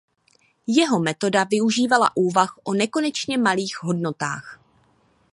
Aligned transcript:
Jeho 0.67 0.97
metoda 0.99 1.43
využívala 1.43 2.11
úvah 2.17 2.57
o 2.63 2.73
nekonečně 2.73 3.37
malých 3.37 3.75
hodnotách. 3.83 4.59